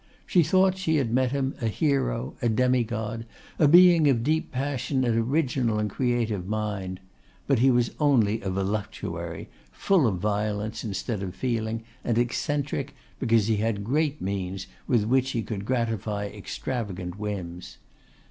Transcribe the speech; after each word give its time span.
She 0.25 0.41
thought 0.41 0.79
she 0.79 0.95
had 0.95 1.13
met 1.13 1.29
in 1.31 1.35
him 1.51 1.55
a 1.61 1.67
hero, 1.67 2.33
a 2.41 2.49
demi 2.49 2.83
god, 2.83 3.23
a 3.59 3.67
being 3.67 4.09
of 4.09 4.23
deep 4.23 4.51
passion 4.51 5.03
and 5.03 5.15
original 5.15 5.77
and 5.77 5.91
creative 5.91 6.47
mind; 6.47 6.99
but 7.45 7.59
he 7.59 7.69
was 7.69 7.91
only 7.99 8.41
a 8.41 8.49
voluptuary, 8.49 9.47
full 9.71 10.07
of 10.07 10.17
violence 10.17 10.83
instead 10.83 11.21
of 11.21 11.35
feeling, 11.35 11.83
and 12.03 12.17
eccentric, 12.17 12.95
because 13.19 13.45
he 13.45 13.57
had 13.57 13.83
great 13.83 14.19
means 14.19 14.65
with 14.87 15.03
which 15.03 15.33
he 15.37 15.43
could 15.43 15.65
gratify 15.65 16.25
extravagant 16.25 17.19
whims. 17.19 17.77